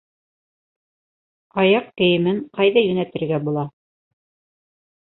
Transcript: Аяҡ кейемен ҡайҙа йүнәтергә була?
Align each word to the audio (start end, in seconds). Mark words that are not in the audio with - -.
Аяҡ 1.65 1.91
кейемен 2.01 2.41
ҡайҙа 2.59 2.85
йүнәтергә 2.89 3.43
була? 3.47 3.71